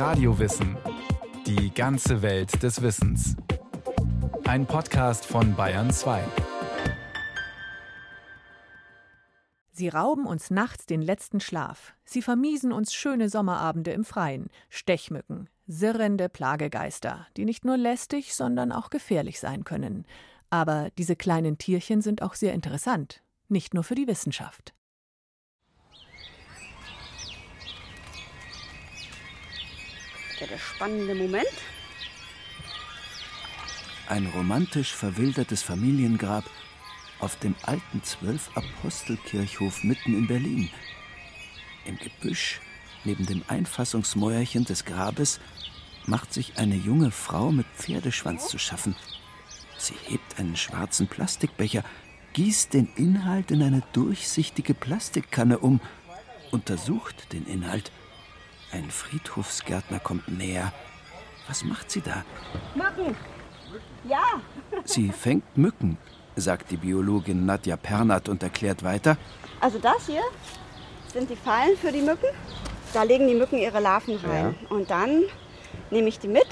[0.00, 0.78] Radiowissen.
[1.46, 3.36] Die ganze Welt des Wissens.
[4.46, 6.24] Ein Podcast von Bayern 2.
[9.72, 11.92] Sie rauben uns nachts den letzten Schlaf.
[12.06, 14.48] Sie vermiesen uns schöne Sommerabende im Freien.
[14.70, 20.06] Stechmücken, sirrende Plagegeister, die nicht nur lästig, sondern auch gefährlich sein können.
[20.48, 24.72] Aber diese kleinen Tierchen sind auch sehr interessant, nicht nur für die Wissenschaft.
[30.40, 31.46] Ja, der spannende Moment.
[34.08, 36.44] Ein romantisch verwildertes Familiengrab
[37.18, 40.70] auf dem alten Zwölf-Apostel-Kirchhof mitten in Berlin.
[41.84, 42.60] Im Gebüsch,
[43.04, 45.40] neben dem Einfassungsmäuerchen des Grabes,
[46.06, 48.96] macht sich eine junge Frau mit Pferdeschwanz zu schaffen.
[49.76, 51.84] Sie hebt einen schwarzen Plastikbecher,
[52.32, 55.80] gießt den Inhalt in eine durchsichtige Plastikkanne um,
[56.50, 57.92] untersucht den Inhalt.
[58.72, 60.72] Ein Friedhofsgärtner kommt näher.
[61.48, 62.24] Was macht sie da?
[62.74, 63.16] Mücken.
[64.04, 64.22] Ja.
[64.84, 65.98] Sie fängt Mücken,
[66.36, 69.16] sagt die Biologin Nadja Pernat und erklärt weiter.
[69.60, 70.22] Also das hier
[71.12, 72.28] sind die Fallen für die Mücken.
[72.92, 74.56] Da legen die Mücken ihre Larven rein.
[74.62, 74.76] Ja.
[74.76, 75.22] Und dann
[75.90, 76.46] nehme ich die mit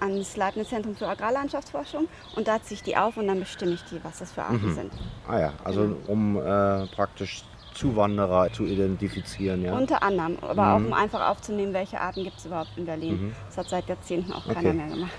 [0.00, 3.82] ans Leibniz Zentrum für Agrarlandschaftsforschung und da ziehe ich die auf und dann bestimme ich
[3.84, 4.74] die, was das für Arten mhm.
[4.74, 4.92] sind.
[5.26, 5.96] Ah ja, also genau.
[6.06, 7.44] um äh, praktisch
[7.76, 9.76] Zuwanderer zu identifizieren, ja?
[9.76, 10.84] Unter anderem, aber mhm.
[10.84, 13.26] auch um einfach aufzunehmen, welche Arten gibt es überhaupt in Berlin.
[13.26, 13.32] Mhm.
[13.46, 14.72] Das hat seit Jahrzehnten auch keiner okay.
[14.72, 15.18] mehr gemacht.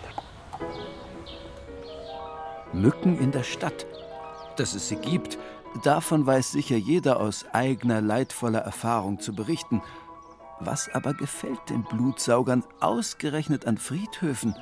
[2.74, 3.86] Mücken in der Stadt.
[4.58, 5.38] Dass es sie gibt,
[5.84, 9.82] davon weiß sicher jeder aus eigener leidvoller Erfahrung zu berichten.
[10.60, 14.56] Was aber gefällt den Blutsaugern ausgerechnet an Friedhöfen?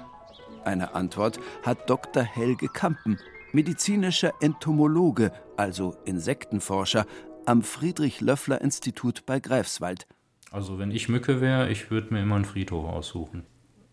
[0.66, 2.24] Eine Antwort hat Dr.
[2.24, 3.20] Helge Kampen,
[3.54, 7.06] medizinischer Entomologe, also Insektenforscher,
[7.48, 10.08] am Friedrich-Löffler-Institut bei Greifswald.
[10.52, 13.44] Also wenn ich Mücke wäre, ich würde mir immer einen Friedhof aussuchen.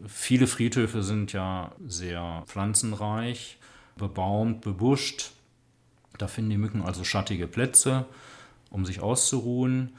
[0.07, 3.59] Viele Friedhöfe sind ja sehr pflanzenreich,
[3.97, 5.33] bebaumt, bebuscht.
[6.19, 8.07] Da finden die Mücken also schattige Plätze,
[8.71, 9.93] um sich auszuruhen.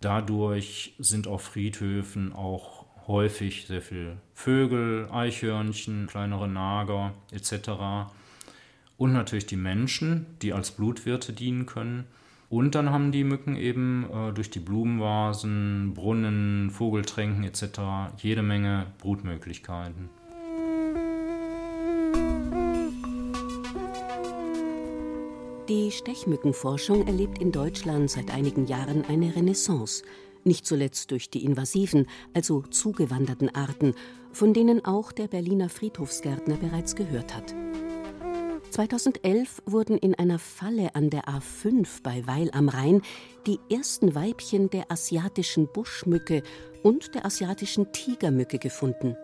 [0.00, 8.10] Dadurch sind auf Friedhöfen auch häufig sehr viele Vögel, Eichhörnchen, kleinere Nager etc.
[8.96, 12.06] Und natürlich die Menschen, die als Blutwirte dienen können.
[12.48, 18.14] Und dann haben die Mücken eben äh, durch die Blumenvasen, Brunnen, Vogeltränken etc.
[18.18, 20.08] jede Menge Brutmöglichkeiten.
[25.68, 30.04] Die Stechmückenforschung erlebt in Deutschland seit einigen Jahren eine Renaissance,
[30.44, 33.94] nicht zuletzt durch die invasiven, also zugewanderten Arten,
[34.30, 37.56] von denen auch der Berliner Friedhofsgärtner bereits gehört hat.
[38.76, 43.00] 2011 wurden in einer Falle an der A5 bei Weil am Rhein
[43.46, 46.42] die ersten Weibchen der asiatischen Buschmücke
[46.82, 49.16] und der asiatischen Tigermücke gefunden.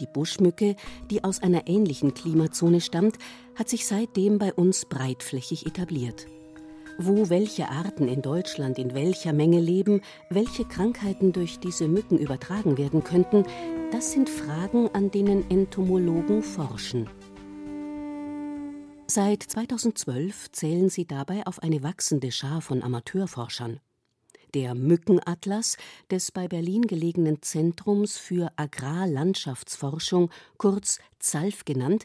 [0.00, 0.76] Die Buschmücke,
[1.10, 3.16] die aus einer ähnlichen Klimazone stammt,
[3.54, 6.26] hat sich seitdem bei uns breitflächig etabliert.
[6.98, 12.76] Wo welche Arten in Deutschland in welcher Menge leben, welche Krankheiten durch diese Mücken übertragen
[12.76, 13.44] werden könnten,
[13.92, 17.08] das sind Fragen, an denen Entomologen forschen.
[19.10, 23.80] Seit 2012 zählen sie dabei auf eine wachsende Schar von Amateurforschern.
[24.52, 25.78] Der Mückenatlas
[26.10, 32.04] des bei Berlin gelegenen Zentrums für Agrarlandschaftsforschung, kurz ZALF genannt,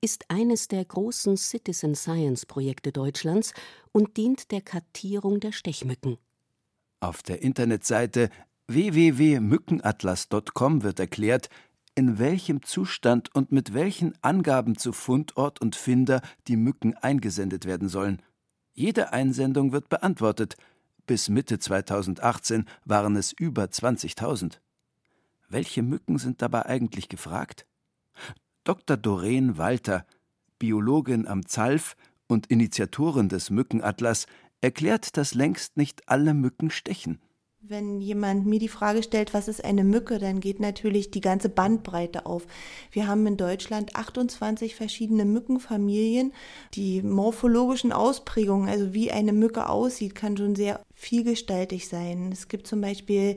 [0.00, 3.52] ist eines der großen Citizen Science Projekte Deutschlands
[3.92, 6.16] und dient der Kartierung der Stechmücken.
[7.00, 8.30] Auf der Internetseite
[8.68, 11.50] www.mückenatlas.com wird erklärt,
[11.98, 17.88] in welchem Zustand und mit welchen Angaben zu Fundort und Finder die Mücken eingesendet werden
[17.88, 18.22] sollen.
[18.72, 20.56] Jede Einsendung wird beantwortet,
[21.06, 24.60] bis Mitte 2018 waren es über 20.000.
[25.48, 27.66] Welche Mücken sind dabei eigentlich gefragt?
[28.62, 28.96] Dr.
[28.96, 30.06] Doreen Walter,
[30.60, 31.96] Biologin am ZALF
[32.28, 34.26] und Initiatorin des Mückenatlas,
[34.60, 37.18] erklärt, dass längst nicht alle Mücken stechen.
[37.70, 41.50] Wenn jemand mir die Frage stellt, was ist eine Mücke, dann geht natürlich die ganze
[41.50, 42.46] Bandbreite auf.
[42.92, 46.32] Wir haben in Deutschland 28 verschiedene Mückenfamilien.
[46.72, 52.30] Die morphologischen Ausprägungen, also wie eine Mücke aussieht, kann schon sehr vielgestaltig sein.
[52.32, 53.36] Es gibt zum Beispiel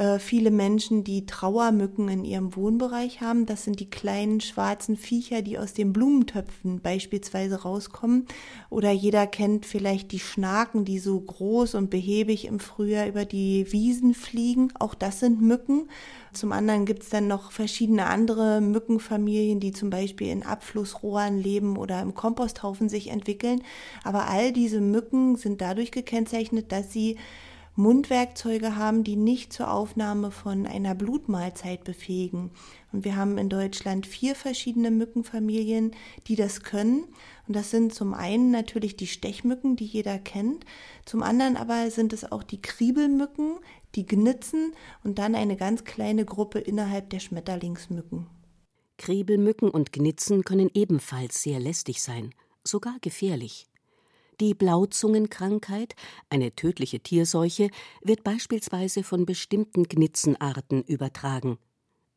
[0.00, 3.44] äh, viele Menschen, die Trauermücken in ihrem Wohnbereich haben.
[3.44, 8.24] Das sind die kleinen schwarzen Viecher, die aus den Blumentöpfen beispielsweise rauskommen.
[8.70, 13.70] Oder jeder kennt vielleicht die Schnaken, die so groß und behäbig im Frühjahr über die
[13.72, 14.72] Wiesen fliegen.
[14.78, 15.90] Auch das sind Mücken.
[16.32, 21.76] Zum anderen gibt es dann noch verschiedene andere Mückenfamilien, die zum Beispiel in Abflussrohren leben
[21.76, 23.60] oder im Komposthaufen sich entwickeln.
[24.02, 27.18] Aber all diese Mücken sind dadurch gekennzeichnet, dass sie
[27.80, 32.50] Mundwerkzeuge haben, die nicht zur Aufnahme von einer Blutmahlzeit befähigen.
[32.92, 35.92] Und wir haben in Deutschland vier verschiedene Mückenfamilien,
[36.26, 37.04] die das können.
[37.48, 40.64] Und das sind zum einen natürlich die Stechmücken, die jeder kennt.
[41.06, 43.56] Zum anderen aber sind es auch die Kriebelmücken,
[43.94, 44.72] die Gnitzen
[45.02, 48.26] und dann eine ganz kleine Gruppe innerhalb der Schmetterlingsmücken.
[48.98, 53.69] Kriebelmücken und Gnitzen können ebenfalls sehr lästig sein, sogar gefährlich.
[54.40, 55.94] Die Blauzungenkrankheit,
[56.30, 57.68] eine tödliche Tierseuche,
[58.00, 61.58] wird beispielsweise von bestimmten Gnitzenarten übertragen.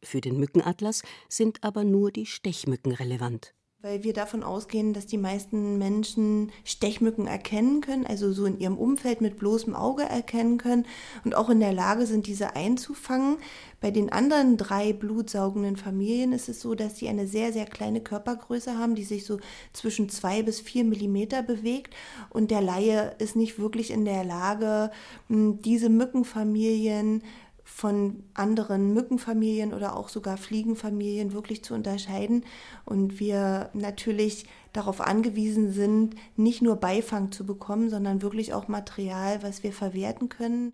[0.02, 5.18] Für den Mückenatlas sind aber nur die Stechmücken relevant weil wir davon ausgehen, dass die
[5.18, 10.85] meisten Menschen Stechmücken erkennen können, also so in ihrem Umfeld mit bloßem Auge erkennen können
[11.25, 13.35] und auch in der Lage sind, diese einzufangen.
[13.81, 18.00] Bei den anderen drei blutsaugenden Familien ist es so, dass sie eine sehr, sehr kleine
[18.00, 19.39] Körpergröße haben, die sich so
[19.74, 21.94] zwischen zwei bis vier Millimeter bewegt
[22.30, 24.91] und der Laie ist nicht wirklich in der Lage,
[25.27, 27.21] diese Mückenfamilien
[27.63, 32.44] von anderen Mückenfamilien oder auch sogar Fliegenfamilien wirklich zu unterscheiden.
[32.86, 39.42] Und wir natürlich darauf angewiesen sind, nicht nur Beifang zu bekommen, sondern wirklich auch Material,
[39.44, 40.74] was wir verwerten können.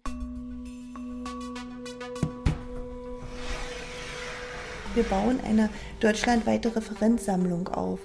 [4.95, 5.69] Wir bauen eine
[5.99, 7.99] deutschlandweite Referenzsammlung auf.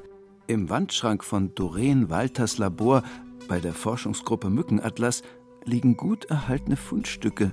[0.46, 3.02] Im Wandschrank von Doreen Walters Labor
[3.48, 5.22] bei der Forschungsgruppe Mückenatlas
[5.64, 7.52] liegen gut erhaltene Fundstücke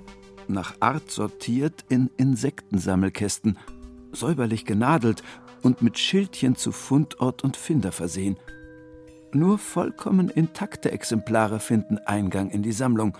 [0.51, 3.57] nach Art sortiert in Insektensammelkästen,
[4.11, 5.23] säuberlich genadelt
[5.61, 8.37] und mit Schildchen zu Fundort und Finder versehen.
[9.33, 13.17] Nur vollkommen intakte Exemplare finden Eingang in die Sammlung.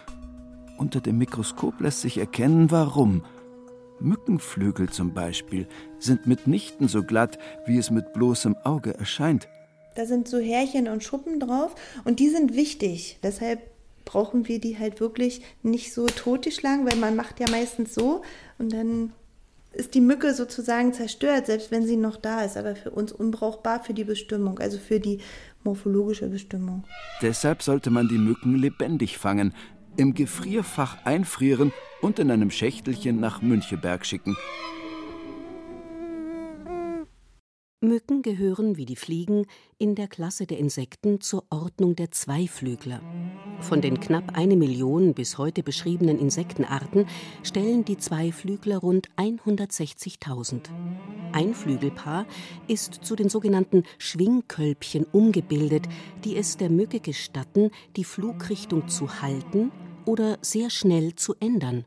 [0.78, 3.24] Unter dem Mikroskop lässt sich erkennen, warum.
[4.00, 5.68] Mückenflügel zum Beispiel
[6.00, 9.48] sind mitnichten so glatt, wie es mit bloßem Auge erscheint.
[9.96, 13.20] Da sind so Härchen und Schuppen drauf und die sind wichtig.
[13.24, 13.71] Deshalb
[14.06, 18.22] brauchen wir die halt wirklich nicht so totgeschlagen, weil man macht ja meistens so
[18.58, 19.14] und dann
[19.74, 23.84] ist die Mücke sozusagen zerstört, selbst wenn sie noch da ist, aber für uns unbrauchbar
[23.84, 25.20] für die Bestimmung, also für die
[25.64, 26.84] morphologische Bestimmung.
[27.22, 29.54] Deshalb sollte man die Mücken lebendig fangen,
[29.98, 31.72] im Gefrierfach einfrieren
[32.02, 34.36] und in einem Schächtelchen nach Müncheberg schicken.
[37.84, 39.48] Mücken gehören wie die Fliegen
[39.80, 43.02] in der Klasse der Insekten zur Ordnung der Zweiflügler.
[43.60, 47.08] Von den knapp eine Million bis heute beschriebenen Insektenarten
[47.42, 50.70] stellen die Zweiflügler rund 160.000.
[51.32, 52.28] Ein Flügelpaar
[52.68, 55.90] ist zu den sogenannten Schwingkölbchen umgebildet,
[56.24, 59.72] die es der Mücke gestatten, die Flugrichtung zu halten
[60.06, 61.86] oder sehr schnell zu ändern.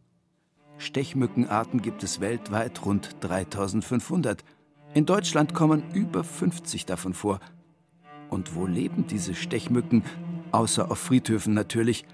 [0.76, 4.42] Stechmückenarten gibt es weltweit rund 3500.
[4.94, 7.40] In Deutschland kommen über 50 davon vor.
[8.30, 10.04] Und wo leben diese Stechmücken,
[10.52, 12.04] außer auf Friedhöfen natürlich?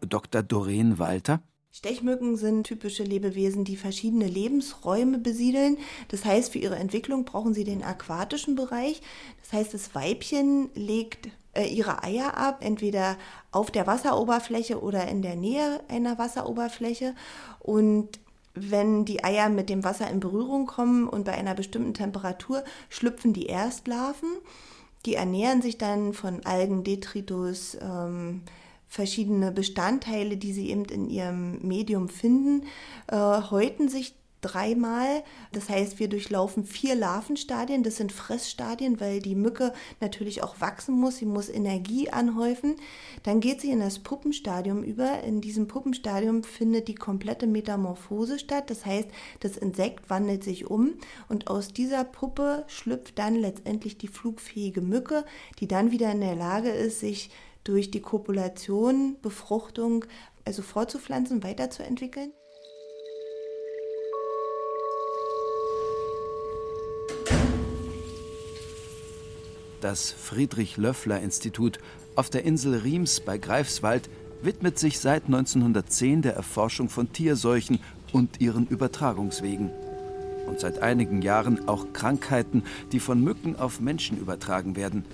[0.00, 0.42] Dr.
[0.42, 1.42] Doreen Walter?
[1.70, 5.76] Stechmücken sind typische Lebewesen, die verschiedene Lebensräume besiedeln.
[6.08, 9.02] Das heißt, für ihre Entwicklung brauchen sie den aquatischen Bereich.
[9.42, 13.18] Das heißt, das Weibchen legt äh, ihre Eier ab, entweder
[13.52, 17.14] auf der Wasseroberfläche oder in der Nähe einer Wasseroberfläche.
[17.58, 18.18] Und
[18.54, 23.32] wenn die Eier mit dem Wasser in Berührung kommen und bei einer bestimmten Temperatur schlüpfen
[23.32, 24.28] die Erstlarven.
[25.06, 28.42] Die ernähren sich dann von Algen, Detritus, ähm,
[28.88, 32.66] verschiedene Bestandteile, die sie eben in ihrem Medium finden,
[33.06, 35.22] äh, häuten sich dreimal.
[35.52, 37.82] Das heißt, wir durchlaufen vier Larvenstadien.
[37.82, 41.18] Das sind Fressstadien, weil die Mücke natürlich auch wachsen muss.
[41.18, 42.76] Sie muss Energie anhäufen.
[43.22, 45.22] Dann geht sie in das Puppenstadium über.
[45.22, 48.70] In diesem Puppenstadium findet die komplette Metamorphose statt.
[48.70, 49.08] Das heißt,
[49.40, 50.94] das Insekt wandelt sich um
[51.28, 55.24] und aus dieser Puppe schlüpft dann letztendlich die flugfähige Mücke,
[55.58, 57.30] die dann wieder in der Lage ist, sich
[57.64, 60.04] durch die Kopulation, Befruchtung,
[60.44, 62.32] also fortzupflanzen, weiterzuentwickeln.
[69.80, 71.78] Das Friedrich-Löffler-Institut
[72.14, 74.10] auf der Insel Riems bei Greifswald
[74.42, 77.80] widmet sich seit 1910 der Erforschung von Tierseuchen
[78.12, 79.70] und ihren Übertragungswegen.
[80.46, 85.06] Und seit einigen Jahren auch Krankheiten, die von Mücken auf Menschen übertragen werden.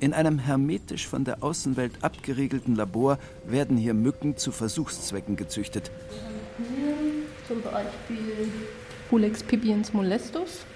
[0.00, 5.90] In einem hermetisch von der Außenwelt abgeriegelten Labor werden hier Mücken zu Versuchszwecken gezüchtet.
[7.48, 8.50] Zum Beispiel
[9.08, 10.66] Pulex pipiens molestus,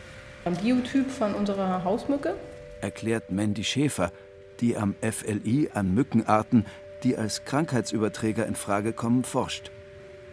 [0.47, 2.35] ein Biotyp von unserer Hausmücke
[2.81, 4.13] erklärt Mandy Schäfer,
[4.61, 6.67] die am FLI an Mückenarten,
[7.05, 9.71] die als Krankheitsüberträger in Frage kommen, forscht.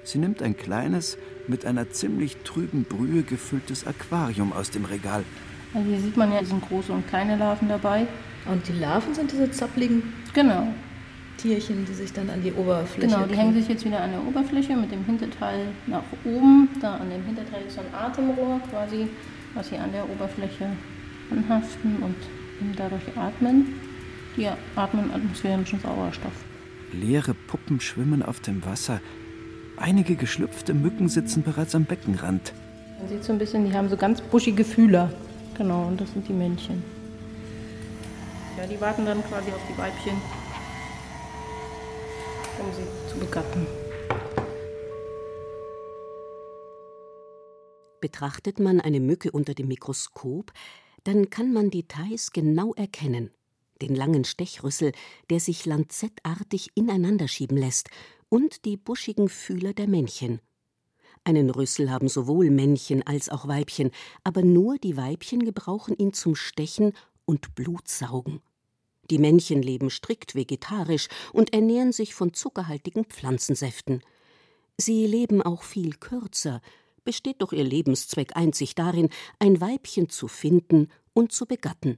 [0.03, 5.23] Sie nimmt ein kleines, mit einer ziemlich trüben Brühe gefülltes Aquarium aus dem Regal.
[5.73, 8.07] Also hier sieht man ja, es sind große und kleine Larven dabei.
[8.45, 10.13] Und die Larven sind diese zappligen?
[10.33, 10.67] Genau.
[11.37, 13.13] Tierchen, die sich dann an die Oberfläche.
[13.13, 16.69] Genau, die hängen sich jetzt wieder an der Oberfläche mit dem Hinterteil nach oben.
[16.81, 19.07] Da an dem Hinterteil ist so ein Atemrohr quasi,
[19.53, 20.69] was sie an der Oberfläche
[21.32, 22.15] anhaften und
[22.77, 23.79] dadurch atmen.
[24.38, 26.34] Die atmen atmosphärischen Sauerstoff.
[26.91, 29.01] Leere Puppen schwimmen auf dem Wasser.
[29.77, 32.53] Einige geschlüpfte Mücken sitzen bereits am Beckenrand.
[33.00, 35.12] Man sieht so ein bisschen, die haben so ganz buschige Fühler.
[35.58, 36.84] Genau, und das sind die Männchen.
[38.58, 40.13] Ja, die warten dann quasi auf die Weibchen,
[42.60, 43.67] um sie zu begatten.
[48.00, 50.51] Betrachtet man eine Mücke unter dem Mikroskop,
[51.05, 53.31] dann kann man Details genau erkennen.
[53.81, 54.91] Den langen Stechrüssel,
[55.29, 57.89] der sich lanzettartig ineinander schieben lässt,
[58.27, 60.41] und die buschigen Fühler der Männchen.
[61.24, 63.91] Einen Rüssel haben sowohl Männchen als auch Weibchen,
[64.24, 66.93] aber nur die Weibchen gebrauchen ihn zum Stechen
[67.25, 68.41] und Blutsaugen.
[69.12, 74.01] Die Männchen leben strikt vegetarisch und ernähren sich von zuckerhaltigen Pflanzensäften.
[74.77, 76.62] Sie leben auch viel kürzer,
[77.05, 79.09] besteht doch ihr Lebenszweck einzig darin,
[79.39, 81.97] ein Weibchen zu finden und zu begatten.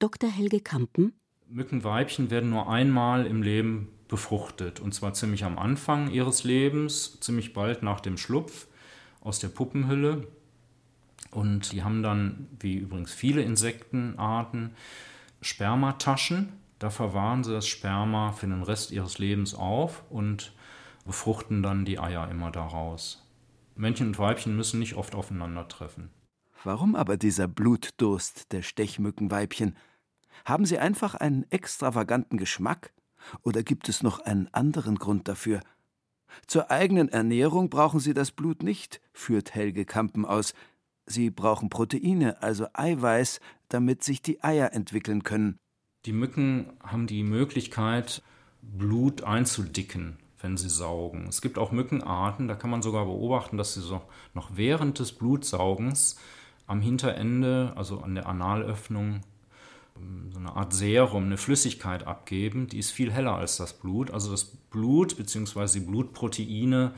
[0.00, 0.30] Dr.
[0.30, 1.12] Helge Kampen
[1.50, 4.80] Mückenweibchen werden nur einmal im Leben befruchtet.
[4.80, 8.66] Und zwar ziemlich am Anfang ihres Lebens, ziemlich bald nach dem Schlupf
[9.20, 10.28] aus der Puppenhülle.
[11.32, 14.74] Und die haben dann, wie übrigens viele Insektenarten,
[15.42, 16.52] Spermataschen.
[16.78, 20.52] Da verwahren sie das Sperma für den Rest ihres Lebens auf und
[21.04, 23.19] befruchten dann die Eier immer daraus.
[23.80, 26.10] Männchen und Weibchen müssen nicht oft aufeinandertreffen.
[26.62, 29.76] Warum aber dieser Blutdurst der Stechmückenweibchen?
[30.44, 32.92] Haben sie einfach einen extravaganten Geschmack?
[33.42, 35.60] Oder gibt es noch einen anderen Grund dafür?
[36.46, 40.54] Zur eigenen Ernährung brauchen sie das Blut nicht, führt Helge Kampen aus.
[41.06, 45.58] Sie brauchen Proteine, also Eiweiß, damit sich die Eier entwickeln können.
[46.04, 48.22] Die Mücken haben die Möglichkeit,
[48.62, 51.26] Blut einzudicken, wenn sie saugen.
[51.28, 54.00] Es gibt auch Mückenarten, da kann man sogar beobachten, dass sie so
[54.34, 56.16] noch während des Blutsaugens
[56.66, 59.20] am Hinterende, also an der Analöffnung,
[60.32, 64.10] so eine Art Serum, eine Flüssigkeit abgeben, die ist viel heller als das Blut.
[64.10, 65.80] Also das Blut bzw.
[65.80, 66.92] die Blutproteine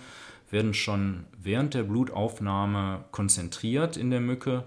[0.50, 4.64] werden schon während der Blutaufnahme konzentriert in der Mücke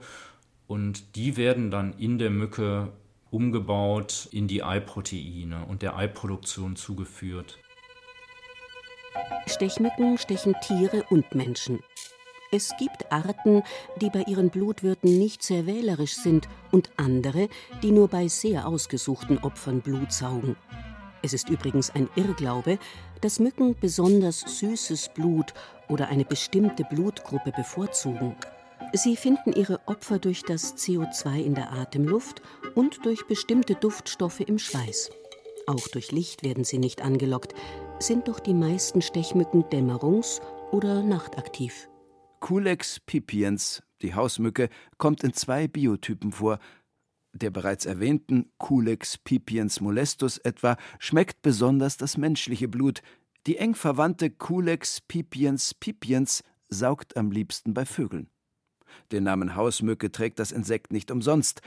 [0.68, 2.92] und die werden dann in der Mücke
[3.30, 7.60] umgebaut in die Eiproteine und der Eiproduktion zugeführt.
[9.48, 11.80] Stechmücken stechen Tiere und Menschen.
[12.52, 13.64] Es gibt Arten,
[14.02, 17.50] die bei ihren Blutwirten nicht sehr wählerisch sind und andere,
[17.84, 20.56] die nur bei sehr ausgesuchten Opfern Blut saugen.
[21.22, 22.78] Es ist übrigens ein Irrglaube,
[23.22, 25.54] dass Mücken besonders süßes Blut
[25.90, 28.36] oder eine bestimmte Blutgruppe bevorzugen.
[28.94, 32.42] Sie finden ihre Opfer durch das CO2 in der Atemluft
[32.76, 35.10] und durch bestimmte Duftstoffe im Schweiß.
[35.68, 37.56] Auch durch Licht werden sie nicht angelockt,
[38.00, 41.90] sind doch die meisten Stechmücken dämmerungs- oder nachtaktiv.
[42.40, 46.60] Culex pipiens, die Hausmücke, kommt in zwei Biotypen vor.
[47.34, 53.02] Der bereits erwähnten Culex pipiens molestus etwa schmeckt besonders das menschliche Blut.
[53.48, 58.30] Die eng verwandte Culex pipiens pipiens saugt am liebsten bei Vögeln.
[59.12, 61.62] Den Namen Hausmücke trägt das Insekt nicht umsonst.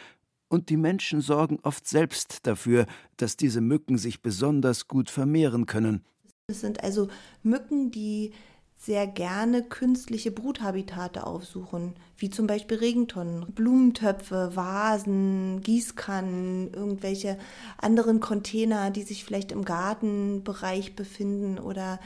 [0.49, 2.87] Und die Menschen sorgen oft selbst dafür,
[3.19, 6.05] dass diese Mücken sich besonders gut vermehren können.
[6.51, 7.09] Es sind also
[7.43, 8.33] Mücken, die
[8.75, 17.37] sehr gerne künstliche Bruthabitate aufsuchen, wie zum Beispiel Regentonnen, Blumentöpfe, Vasen, Gießkannen, irgendwelche
[17.77, 22.01] anderen Container, die sich vielleicht im Gartenbereich befinden oder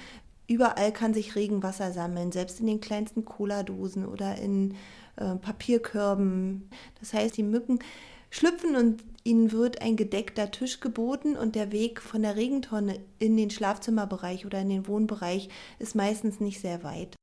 [0.49, 4.75] überall kann sich Regenwasser sammeln, selbst in den kleinsten Cola-Dosen oder in
[5.15, 6.69] äh, Papierkörben.
[6.99, 7.79] Das heißt, die Mücken
[8.31, 13.37] schlüpfen und ihnen wird ein gedeckter Tisch geboten und der Weg von der Regentonne in
[13.37, 15.49] den Schlafzimmerbereich oder in den Wohnbereich
[15.79, 17.17] ist meistens nicht sehr weit.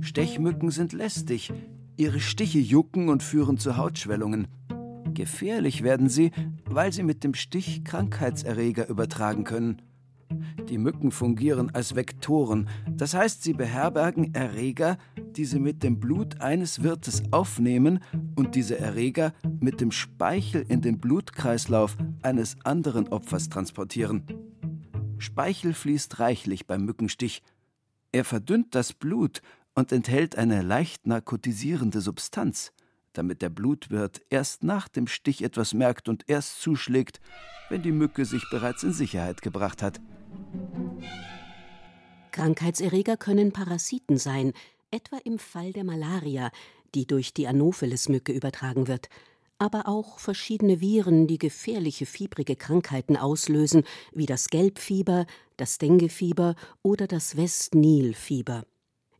[0.00, 1.52] Stechmücken sind lästig.
[1.96, 4.48] Ihre Stiche jucken und führen zu Hautschwellungen.
[5.14, 6.32] Gefährlich werden sie,
[6.66, 9.80] weil sie mit dem Stich Krankheitserreger übertragen können.
[10.68, 14.98] Die Mücken fungieren als Vektoren, das heißt, sie beherbergen Erreger,
[15.36, 18.00] die sie mit dem Blut eines Wirtes aufnehmen
[18.34, 24.24] und diese Erreger mit dem Speichel in den Blutkreislauf eines anderen Opfers transportieren.
[25.18, 27.42] Speichel fließt reichlich beim Mückenstich.
[28.12, 29.42] Er verdünnt das Blut
[29.74, 32.72] und enthält eine leicht narkotisierende Substanz,
[33.12, 37.20] damit der Blutwirt erst nach dem Stich etwas merkt und erst zuschlägt,
[37.70, 40.00] wenn die Mücke sich bereits in Sicherheit gebracht hat.
[42.30, 44.52] Krankheitserreger können Parasiten sein,
[44.94, 46.50] etwa im Fall der Malaria,
[46.94, 49.08] die durch die Anopheles-Mücke übertragen wird.
[49.58, 57.06] aber auch verschiedene Viren, die gefährliche fiebrige Krankheiten auslösen, wie das Gelbfieber, das Denguefieber oder
[57.06, 58.64] das West-Nil-Fieber.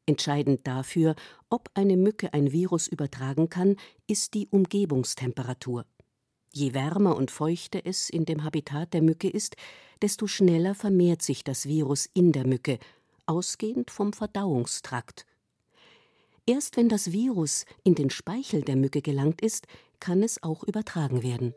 [0.07, 1.15] Entscheidend dafür,
[1.49, 3.77] ob eine Mücke ein Virus übertragen kann,
[4.07, 5.87] ist die Umgebungstemperatur.
[6.53, 9.57] Je wärmer und feuchter es in dem Habitat der Mücke ist,
[10.03, 12.79] desto schneller vermehrt sich das Virus in der Mücke,
[13.27, 15.25] ausgehend vom Verdauungstrakt.
[16.47, 19.67] Erst wenn das Virus in den Speichel der Mücke gelangt ist,
[19.99, 21.55] kann es auch übertragen werden.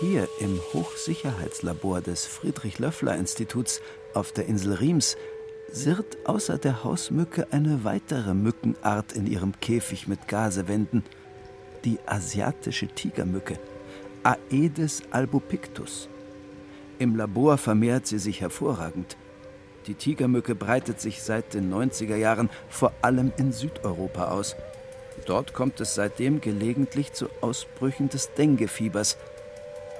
[0.00, 3.82] Hier im Hochsicherheitslabor des Friedrich-Löffler-Instituts
[4.14, 5.18] auf der Insel Riems
[5.70, 11.04] sirrt außer der Hausmücke eine weitere Mückenart in ihrem Käfig mit Gasewänden,
[11.84, 13.58] die asiatische Tigermücke,
[14.22, 16.08] Aedes albopictus.
[16.98, 19.18] Im Labor vermehrt sie sich hervorragend.
[19.86, 24.56] Die Tigermücke breitet sich seit den 90er Jahren vor allem in Südeuropa aus.
[25.26, 29.16] Dort kommt es seitdem gelegentlich zu Ausbrüchen des Denguefiebers.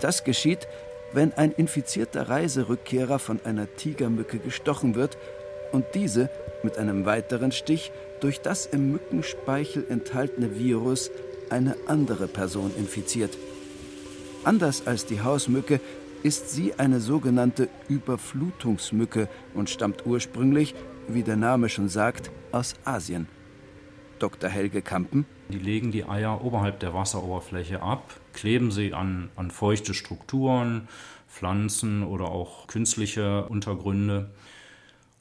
[0.00, 0.66] Das geschieht,
[1.12, 5.18] wenn ein infizierter Reiserückkehrer von einer Tigermücke gestochen wird
[5.72, 6.30] und diese
[6.62, 11.10] mit einem weiteren Stich durch das im Mückenspeichel enthaltene Virus
[11.50, 13.36] eine andere Person infiziert.
[14.44, 15.80] Anders als die Hausmücke
[16.22, 20.74] ist sie eine sogenannte Überflutungsmücke und stammt ursprünglich,
[21.08, 23.28] wie der Name schon sagt, aus Asien.
[24.18, 24.48] Dr.
[24.48, 25.26] Helge Kampen.
[25.48, 30.88] Die legen die Eier oberhalb der Wasseroberfläche ab, kleben sie an, an feuchte Strukturen,
[31.28, 34.30] Pflanzen oder auch künstliche Untergründe.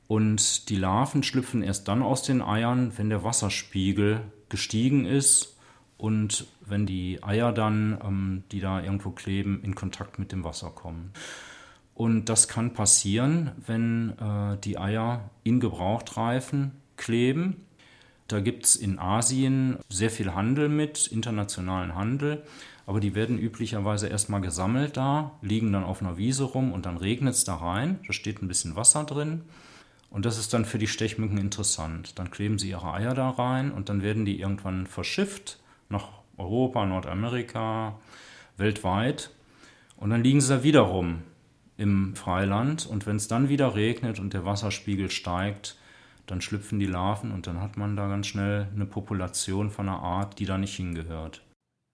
[0.08, 5.58] Und die Larven schlüpfen erst dann aus den Eiern, wenn der Wasserspiegel gestiegen ist
[6.02, 10.72] und wenn die Eier dann, ähm, die da irgendwo kleben, in Kontakt mit dem Wasser
[10.72, 11.12] kommen.
[11.94, 17.58] Und das kann passieren, wenn äh, die Eier in Gebrauchtreifen kleben.
[18.28, 22.42] Da gibt es in Asien sehr viel Handel mit, internationalen Handel,
[22.88, 26.98] aber die werden üblicherweise erstmal gesammelt da, liegen dann auf einer Wiese rum und dann
[26.98, 28.00] regnet es da rein.
[28.08, 29.42] Da steht ein bisschen Wasser drin.
[30.10, 32.18] Und das ist dann für die Stechmücken interessant.
[32.18, 35.61] Dann kleben sie ihre Eier da rein und dann werden die irgendwann verschifft
[35.92, 38.00] nach Europa, Nordamerika,
[38.58, 39.32] weltweit.
[39.98, 41.22] Und dann liegen sie da wiederum
[41.78, 42.86] im Freiland.
[42.86, 45.78] Und wenn es dann wieder regnet und der Wasserspiegel steigt,
[46.28, 50.00] dann schlüpfen die Larven und dann hat man da ganz schnell eine Population von einer
[50.00, 51.44] Art, die da nicht hingehört.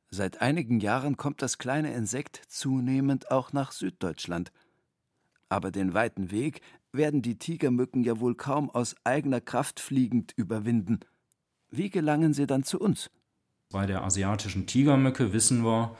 [0.09, 4.51] Seit einigen Jahren kommt das kleine Insekt zunehmend auch nach Süddeutschland.
[5.49, 10.99] Aber den weiten Weg werden die Tigermücken ja wohl kaum aus eigener Kraft fliegend überwinden.
[11.69, 13.09] Wie gelangen sie dann zu uns?
[13.69, 15.97] Bei der asiatischen Tigermücke wissen wir,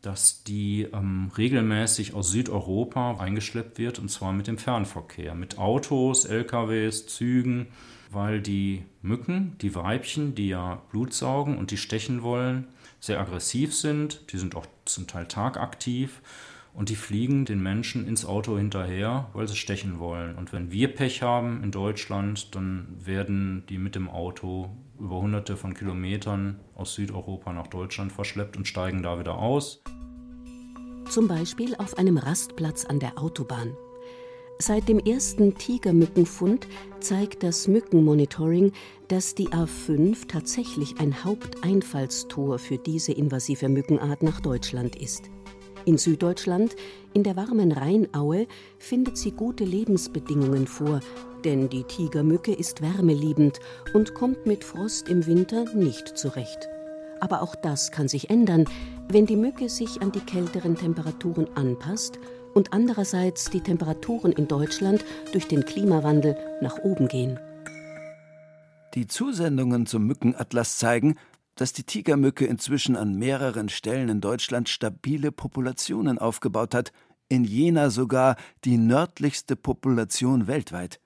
[0.00, 6.24] dass die ähm, regelmäßig aus Südeuropa eingeschleppt wird, und zwar mit dem Fernverkehr, mit Autos,
[6.24, 7.66] LKWs, Zügen,
[8.10, 12.66] weil die Mücken, die Weibchen, die ja Blut saugen und die stechen wollen,
[12.98, 16.22] sehr aggressiv sind, die sind auch zum Teil tagaktiv
[16.76, 20.36] und die fliegen den Menschen ins Auto hinterher, weil sie stechen wollen.
[20.36, 24.68] Und wenn wir Pech haben in Deutschland, dann werden die mit dem Auto
[25.00, 29.82] über hunderte von Kilometern aus Südeuropa nach Deutschland verschleppt und steigen da wieder aus.
[31.08, 33.72] Zum Beispiel auf einem Rastplatz an der Autobahn.
[34.58, 36.66] Seit dem ersten Tigermückenfund
[37.00, 38.72] zeigt das Mückenmonitoring,
[39.08, 45.30] dass die A5 tatsächlich ein Haupteinfallstor für diese invasive Mückenart nach Deutschland ist.
[45.86, 46.74] In Süddeutschland,
[47.14, 50.98] in der warmen Rheinaue, findet sie gute Lebensbedingungen vor,
[51.44, 53.60] denn die Tigermücke ist wärmeliebend
[53.94, 56.68] und kommt mit Frost im Winter nicht zurecht.
[57.20, 58.64] Aber auch das kann sich ändern,
[59.08, 62.18] wenn die Mücke sich an die kälteren Temperaturen anpasst
[62.52, 67.38] und andererseits die Temperaturen in Deutschland durch den Klimawandel nach oben gehen.
[68.94, 71.16] Die Zusendungen zum Mückenatlas zeigen,
[71.56, 76.92] dass die Tigermücke inzwischen an mehreren Stellen in Deutschland stabile Populationen aufgebaut hat,
[77.28, 81.00] in Jena sogar die nördlichste Population weltweit.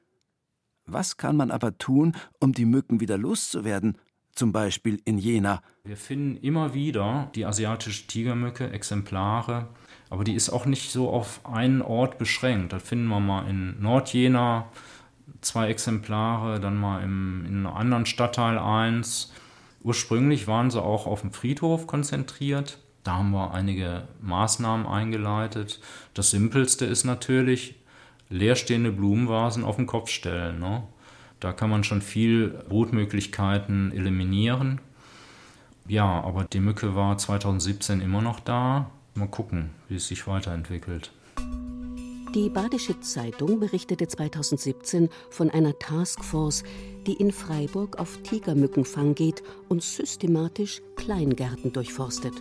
[0.85, 3.97] Was kann man aber tun, um die Mücken wieder loszuwerden,
[4.33, 5.63] zum Beispiel in Jena?
[5.85, 9.69] Wir finden immer wieder die asiatische Tigermücke, Exemplare,
[10.11, 12.73] aber die ist auch nicht so auf einen Ort beschränkt.
[12.73, 14.69] Da finden wir mal in Nordjena
[15.41, 19.33] zwei Exemplare, dann mal im, in einem anderen Stadtteil eins.
[19.83, 22.79] Ursprünglich waren sie auch auf dem Friedhof konzentriert.
[23.03, 25.81] Da haben wir einige Maßnahmen eingeleitet.
[26.13, 27.77] Das Simpelste ist natürlich,
[28.29, 30.61] leerstehende Blumenvasen auf den Kopf stellen.
[30.61, 30.83] Ne?
[31.41, 34.81] Da kann man schon viel Brutmöglichkeiten eliminieren.
[35.89, 38.91] Ja, aber die Mücke war 2017 immer noch da.
[39.15, 41.11] Mal gucken, wie es sich weiterentwickelt.
[42.35, 46.63] Die Badische Zeitung berichtete 2017 von einer Taskforce,
[47.05, 52.35] die in Freiburg auf Tigermückenfang geht und systematisch Kleingärten durchforstet.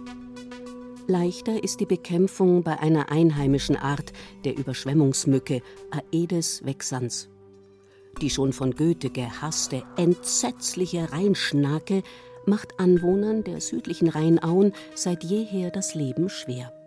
[1.07, 4.13] Leichter ist die Bekämpfung bei einer einheimischen Art
[4.45, 7.27] der Überschwemmungsmücke Aedes vexans.
[8.21, 12.03] Die schon von Goethe gehasste, entsetzliche Rheinschnake
[12.45, 16.78] macht Anwohnern der südlichen Rheinauen seit jeher das Leben schwer.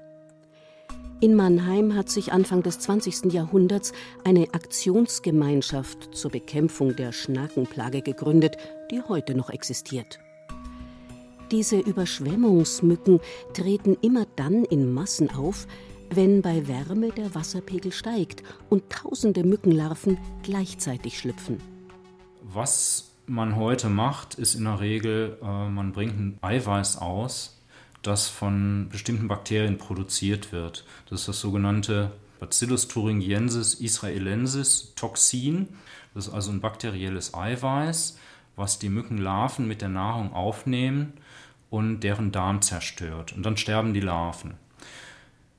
[1.22, 3.32] In Mannheim hat sich Anfang des 20.
[3.32, 3.92] Jahrhunderts
[4.24, 8.56] eine Aktionsgemeinschaft zur Bekämpfung der Schnakenplage gegründet,
[8.90, 10.18] die heute noch existiert.
[11.52, 13.20] Diese Überschwemmungsmücken
[13.54, 15.68] treten immer dann in Massen auf,
[16.10, 21.58] wenn bei Wärme der Wasserpegel steigt und tausende Mückenlarven gleichzeitig schlüpfen.
[22.42, 27.61] Was man heute macht, ist in der Regel, äh, man bringt ein Eiweiß aus,
[28.02, 30.84] das von bestimmten Bakterien produziert wird.
[31.08, 32.10] Das ist das sogenannte
[32.40, 35.68] Bacillus thuringiensis israelensis Toxin.
[36.14, 38.18] Das ist also ein bakterielles Eiweiß,
[38.56, 41.12] was die Mückenlarven mit der Nahrung aufnehmen
[41.70, 43.32] und deren Darm zerstört.
[43.32, 44.54] Und dann sterben die Larven.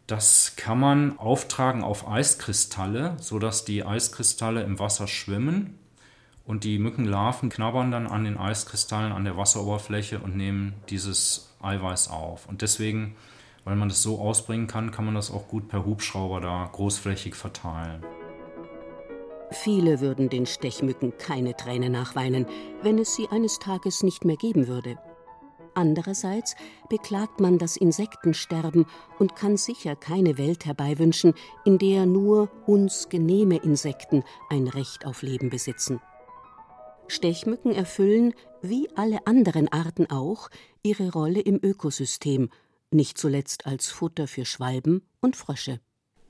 [0.06, 5.80] Das kann man auftragen auf Eiskristalle, sodass die Eiskristalle im Wasser schwimmen
[6.46, 12.10] und die Mückenlarven knabbern dann an den Eiskristallen an der Wasseroberfläche und nehmen dieses Eiweiß
[12.10, 12.48] auf.
[12.48, 13.16] Und deswegen,
[13.64, 17.36] weil man das so ausbringen kann, kann man das auch gut per Hubschrauber da großflächig
[17.36, 18.04] verteilen.
[19.52, 22.48] Viele würden den Stechmücken keine Träne nachweinen,
[22.82, 24.98] wenn es sie eines Tages nicht mehr geben würde.
[25.76, 26.56] Andererseits
[26.90, 28.86] beklagt man das Insektensterben
[29.18, 31.34] und kann sicher keine Welt herbeiwünschen,
[31.66, 36.00] in der nur uns genehme Insekten ein Recht auf Leben besitzen.
[37.08, 40.50] Stechmücken erfüllen, wie alle anderen Arten auch,
[40.84, 42.50] ihre Rolle im Ökosystem,
[42.92, 45.80] nicht zuletzt als Futter für Schwalben und Frösche.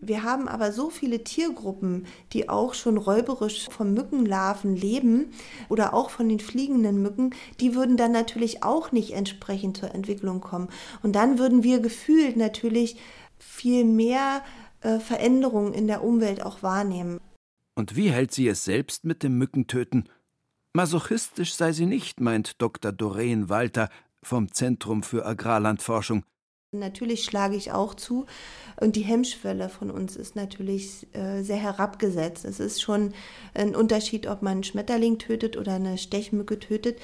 [0.05, 5.31] Wir haben aber so viele Tiergruppen, die auch schon räuberisch von Mückenlarven leben
[5.69, 10.41] oder auch von den fliegenden Mücken, die würden dann natürlich auch nicht entsprechend zur Entwicklung
[10.41, 10.67] kommen.
[11.03, 12.97] Und dann würden wir gefühlt natürlich
[13.37, 14.43] viel mehr
[14.81, 17.21] äh, Veränderungen in der Umwelt auch wahrnehmen.
[17.75, 20.09] Und wie hält sie es selbst mit dem Mückentöten?
[20.75, 22.91] Masochistisch sei sie nicht, meint Dr.
[22.91, 23.89] Doreen Walter
[24.23, 26.23] vom Zentrum für Agrarlandforschung.
[26.71, 28.25] Natürlich schlage ich auch zu.
[28.81, 32.43] Und die Hemmschwelle von uns ist natürlich äh, sehr herabgesetzt.
[32.43, 33.13] Es ist schon
[33.53, 36.99] ein Unterschied, ob man einen Schmetterling tötet oder eine Stechmücke tötet.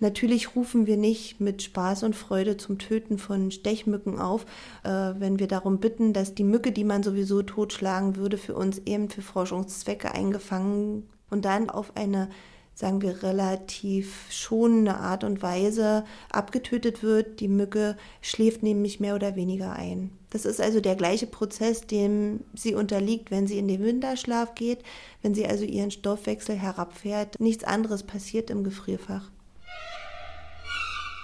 [0.00, 4.44] Natürlich rufen wir nicht mit Spaß und Freude zum Töten von Stechmücken auf,
[4.82, 8.82] äh, wenn wir darum bitten, dass die Mücke, die man sowieso totschlagen würde, für uns
[8.84, 12.28] eben für Forschungszwecke eingefangen und dann auf eine
[12.74, 17.40] sagen wir, relativ schonende Art und Weise abgetötet wird.
[17.40, 20.10] Die Mücke schläft nämlich mehr oder weniger ein.
[20.30, 24.82] Das ist also der gleiche Prozess, dem sie unterliegt, wenn sie in den Winterschlaf geht,
[25.22, 27.38] wenn sie also ihren Stoffwechsel herabfährt.
[27.38, 29.30] Nichts anderes passiert im Gefrierfach.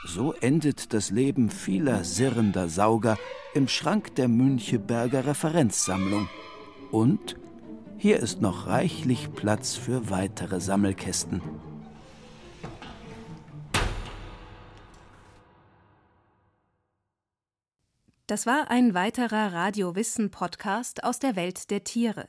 [0.07, 3.19] So endet das Leben vieler sirrender Sauger
[3.53, 6.29] im Schrank der Müncheberger Referenzsammlung.
[6.91, 7.37] Und
[8.01, 11.43] hier ist noch reichlich Platz für weitere Sammelkästen.
[18.27, 22.27] Das war ein weiterer Radiowissen-Podcast aus der Welt der Tiere.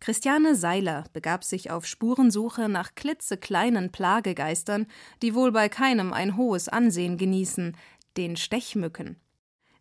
[0.00, 4.86] Christiane Seiler begab sich auf Spurensuche nach klitzekleinen Plagegeistern,
[5.22, 7.74] die wohl bei keinem ein hohes Ansehen genießen,
[8.18, 9.16] den Stechmücken.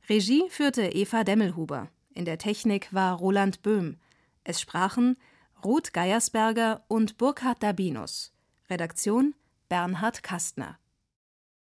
[0.07, 1.89] Regie führte Eva Demmelhuber.
[2.13, 3.97] In der Technik war Roland Böhm.
[4.45, 5.17] Es sprachen
[5.63, 8.31] Ruth Geiersberger und Burkhard Dabinus.
[8.69, 9.33] Redaktion
[9.69, 10.77] Bernhard Kastner.